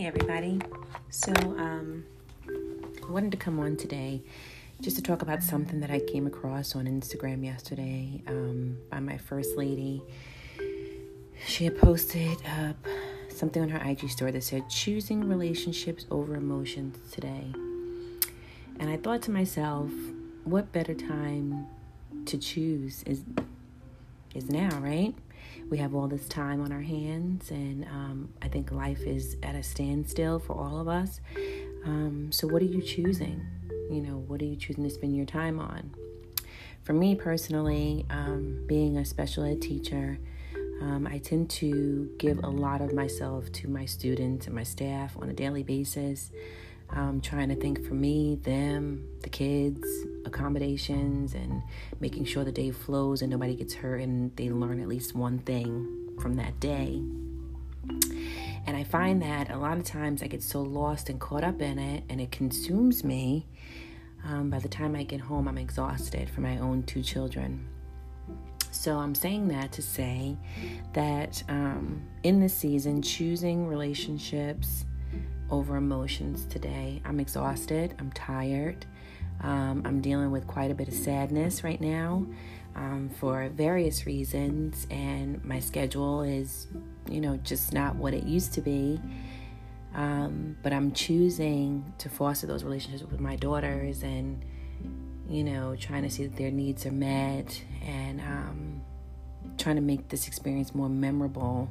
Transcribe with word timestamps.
everybody. 0.00 0.58
So, 1.10 1.32
um, 1.32 2.04
I 2.48 3.10
wanted 3.10 3.30
to 3.32 3.36
come 3.36 3.60
on 3.60 3.76
today 3.76 4.22
just 4.80 4.96
to 4.96 5.02
talk 5.02 5.20
about 5.20 5.42
something 5.42 5.80
that 5.80 5.90
I 5.90 6.00
came 6.00 6.26
across 6.26 6.74
on 6.74 6.86
Instagram 6.86 7.44
yesterday 7.44 8.22
um, 8.26 8.78
by 8.90 9.00
my 9.00 9.18
first 9.18 9.56
lady. 9.56 10.02
She 11.46 11.64
had 11.64 11.78
posted 11.78 12.38
up 12.58 12.76
something 13.28 13.62
on 13.62 13.68
her 13.68 13.86
IG 13.86 14.08
story 14.08 14.30
that 14.30 14.42
said, 14.42 14.68
Choosing 14.70 15.28
relationships 15.28 16.06
over 16.10 16.36
emotions 16.36 16.96
today. 17.12 17.52
And 18.80 18.88
I 18.88 18.96
thought 18.96 19.20
to 19.22 19.30
myself, 19.30 19.90
what 20.44 20.72
better 20.72 20.94
time 20.94 21.66
to 22.24 22.38
choose 22.38 23.02
is 23.02 23.22
is 24.34 24.48
now, 24.48 24.70
right? 24.80 25.14
We 25.70 25.78
have 25.78 25.94
all 25.94 26.08
this 26.08 26.28
time 26.28 26.60
on 26.60 26.72
our 26.72 26.80
hands, 26.80 27.50
and 27.50 27.84
um, 27.86 28.28
I 28.42 28.48
think 28.48 28.70
life 28.72 29.00
is 29.00 29.36
at 29.42 29.54
a 29.54 29.62
standstill 29.62 30.38
for 30.38 30.54
all 30.54 30.80
of 30.80 30.88
us. 30.88 31.20
Um, 31.84 32.30
so, 32.30 32.46
what 32.46 32.62
are 32.62 32.66
you 32.66 32.82
choosing? 32.82 33.44
You 33.90 34.02
know, 34.02 34.18
what 34.26 34.40
are 34.40 34.44
you 34.44 34.56
choosing 34.56 34.84
to 34.84 34.90
spend 34.90 35.16
your 35.16 35.26
time 35.26 35.58
on? 35.58 35.94
For 36.82 36.92
me 36.92 37.14
personally, 37.14 38.06
um, 38.10 38.64
being 38.66 38.96
a 38.96 39.04
special 39.04 39.44
ed 39.44 39.62
teacher, 39.62 40.18
um, 40.80 41.06
I 41.06 41.18
tend 41.18 41.48
to 41.50 42.10
give 42.18 42.42
a 42.42 42.48
lot 42.48 42.80
of 42.80 42.92
myself 42.92 43.50
to 43.52 43.68
my 43.68 43.84
students 43.84 44.46
and 44.46 44.54
my 44.54 44.64
staff 44.64 45.16
on 45.16 45.28
a 45.28 45.32
daily 45.32 45.62
basis 45.62 46.30
um, 46.94 47.20
trying 47.20 47.48
to 47.48 47.54
think 47.54 47.84
for 47.86 47.94
me, 47.94 48.36
them, 48.36 49.06
the 49.22 49.28
kids, 49.28 49.86
accommodations, 50.24 51.34
and 51.34 51.62
making 52.00 52.24
sure 52.24 52.44
the 52.44 52.52
day 52.52 52.70
flows 52.70 53.22
and 53.22 53.30
nobody 53.30 53.54
gets 53.54 53.74
hurt 53.74 54.00
and 54.00 54.34
they 54.36 54.50
learn 54.50 54.80
at 54.80 54.88
least 54.88 55.14
one 55.14 55.38
thing 55.40 56.16
from 56.20 56.36
that 56.36 56.58
day. 56.60 57.02
And 58.64 58.76
I 58.76 58.84
find 58.84 59.20
that 59.22 59.50
a 59.50 59.56
lot 59.56 59.76
of 59.76 59.84
times 59.84 60.22
I 60.22 60.28
get 60.28 60.42
so 60.42 60.62
lost 60.62 61.08
and 61.08 61.20
caught 61.20 61.42
up 61.42 61.60
in 61.60 61.78
it 61.78 62.04
and 62.08 62.20
it 62.20 62.30
consumes 62.30 63.02
me. 63.02 63.46
Um, 64.24 64.50
by 64.50 64.60
the 64.60 64.68
time 64.68 64.94
I 64.94 65.02
get 65.02 65.20
home, 65.20 65.48
I'm 65.48 65.58
exhausted 65.58 66.30
for 66.30 66.42
my 66.42 66.58
own 66.58 66.84
two 66.84 67.02
children. 67.02 67.66
So 68.70 68.98
I'm 68.98 69.14
saying 69.14 69.48
that 69.48 69.72
to 69.72 69.82
say 69.82 70.36
that 70.92 71.42
um, 71.48 72.02
in 72.22 72.40
this 72.40 72.56
season, 72.56 73.02
choosing 73.02 73.66
relationships 73.66 74.84
over 75.50 75.76
emotions 75.76 76.46
today. 76.46 77.02
I'm 77.04 77.20
exhausted, 77.20 77.94
I'm 77.98 78.10
tired. 78.12 78.86
Um, 79.40 79.82
I'm 79.84 80.00
dealing 80.00 80.30
with 80.30 80.46
quite 80.46 80.70
a 80.70 80.74
bit 80.74 80.88
of 80.88 80.94
sadness 80.94 81.64
right 81.64 81.80
now 81.80 82.26
um, 82.76 83.10
for 83.18 83.48
various 83.48 84.06
reasons, 84.06 84.86
and 84.90 85.44
my 85.44 85.58
schedule 85.58 86.22
is, 86.22 86.68
you 87.10 87.20
know, 87.20 87.36
just 87.38 87.72
not 87.72 87.96
what 87.96 88.14
it 88.14 88.24
used 88.24 88.52
to 88.54 88.60
be. 88.60 89.00
Um, 89.94 90.56
but 90.62 90.72
I'm 90.72 90.92
choosing 90.92 91.92
to 91.98 92.08
foster 92.08 92.46
those 92.46 92.64
relationships 92.64 93.10
with 93.10 93.20
my 93.20 93.36
daughters 93.36 94.02
and, 94.02 94.42
you 95.28 95.44
know, 95.44 95.76
trying 95.76 96.02
to 96.04 96.10
see 96.10 96.26
that 96.26 96.36
their 96.36 96.50
needs 96.50 96.86
are 96.86 96.92
met 96.92 97.62
and 97.84 98.20
um, 98.20 98.82
trying 99.58 99.76
to 99.76 99.82
make 99.82 100.08
this 100.08 100.26
experience 100.26 100.74
more 100.74 100.88
memorable 100.88 101.68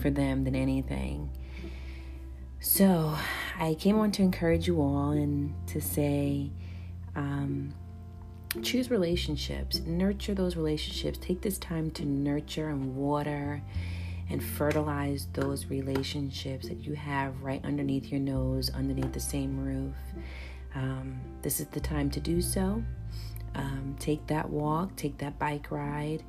for 0.00 0.08
them 0.08 0.44
than 0.44 0.54
anything. 0.54 1.30
So 2.60 3.14
I 3.58 3.74
came 3.74 3.98
on 3.98 4.12
to 4.12 4.22
encourage 4.22 4.66
you 4.66 4.80
all 4.80 5.10
and 5.10 5.52
to 5.66 5.80
say, 5.80 6.52
um, 7.16 7.74
choose 8.62 8.90
relationships, 8.90 9.80
nurture 9.80 10.34
those 10.34 10.56
relationships. 10.56 11.18
Take 11.18 11.40
this 11.40 11.58
time 11.58 11.90
to 11.92 12.04
nurture 12.04 12.68
and 12.68 12.96
water 12.96 13.62
and 14.30 14.42
fertilize 14.42 15.28
those 15.32 15.66
relationships 15.66 16.68
that 16.68 16.84
you 16.84 16.94
have 16.94 17.42
right 17.42 17.64
underneath 17.64 18.06
your 18.06 18.20
nose, 18.20 18.70
underneath 18.70 19.12
the 19.12 19.20
same 19.20 19.58
roof. 19.58 19.94
Um, 20.74 21.20
this 21.42 21.60
is 21.60 21.66
the 21.66 21.80
time 21.80 22.10
to 22.10 22.20
do 22.20 22.40
so. 22.40 22.82
Um, 23.54 23.96
take 23.98 24.26
that 24.28 24.48
walk, 24.48 24.96
take 24.96 25.18
that 25.18 25.38
bike 25.38 25.70
ride, 25.70 26.22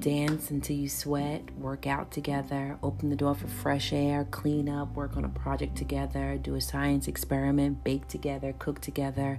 dance 0.00 0.50
until 0.50 0.76
you 0.76 0.88
sweat, 0.88 1.42
work 1.58 1.86
out 1.86 2.10
together, 2.10 2.78
open 2.82 3.10
the 3.10 3.16
door 3.16 3.34
for 3.34 3.48
fresh 3.48 3.92
air, 3.92 4.26
clean 4.30 4.68
up, 4.68 4.94
work 4.94 5.16
on 5.16 5.24
a 5.24 5.28
project 5.28 5.76
together, 5.76 6.38
do 6.40 6.54
a 6.54 6.60
science 6.60 7.08
experiment, 7.08 7.82
bake 7.84 8.06
together, 8.08 8.54
cook 8.58 8.80
together. 8.80 9.38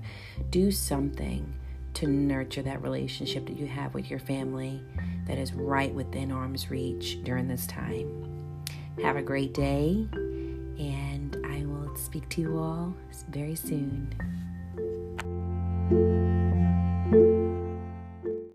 Do 0.50 0.72
something 0.72 1.54
to 1.96 2.08
nurture 2.08 2.62
that 2.62 2.82
relationship 2.82 3.48
that 3.48 3.58
you 3.58 3.66
have 3.68 3.94
with 3.94 4.10
your 4.10 4.20
family 4.20 4.82
that 5.26 5.38
is 5.38 5.54
right 5.54 5.94
within 5.94 6.32
arm's 6.32 6.70
reach 6.70 7.24
during 7.24 7.48
this 7.48 7.66
time. 7.66 8.64
Have 9.02 9.16
a 9.16 9.22
great 9.22 9.54
day, 9.54 10.08
and 10.14 11.38
I 11.46 11.66
will 11.66 11.96
speak 11.96 12.30
to 12.30 12.42
you 12.42 12.58
all 12.60 12.94
very 13.30 13.56
soon. 13.56 14.14